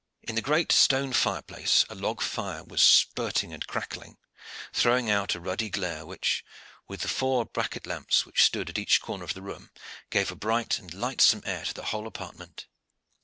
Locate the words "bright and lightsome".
10.35-11.43